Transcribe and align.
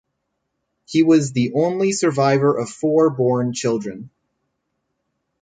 He 0.87 1.03
was 1.03 1.31
the 1.31 1.51
only 1.53 1.91
survivor 1.91 2.57
of 2.57 2.71
four 2.71 3.11
born 3.11 3.53
children. 3.53 4.09